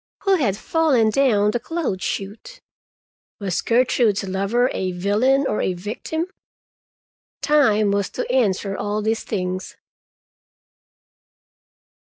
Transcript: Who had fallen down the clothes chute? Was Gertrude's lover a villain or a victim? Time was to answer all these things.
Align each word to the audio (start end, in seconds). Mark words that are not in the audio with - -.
Who 0.23 0.37
had 0.37 0.57
fallen 0.57 1.11
down 1.11 1.51
the 1.51 1.59
clothes 1.59 2.01
chute? 2.03 2.59
Was 3.39 3.61
Gertrude's 3.61 4.23
lover 4.23 4.71
a 4.73 4.93
villain 4.93 5.45
or 5.47 5.61
a 5.61 5.73
victim? 5.75 6.25
Time 7.43 7.91
was 7.91 8.09
to 8.17 8.27
answer 8.31 8.75
all 8.75 9.03
these 9.03 9.23
things. 9.23 9.75